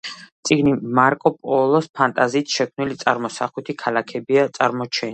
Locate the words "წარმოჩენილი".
4.61-5.09